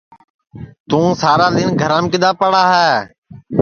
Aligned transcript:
توں 0.89 1.07
سارا 1.21 1.47
دؔن 1.55 1.69
گھرام 1.81 2.05
کِدؔا 2.11 2.29
پڑا 2.39 2.63
ہے 2.73 2.91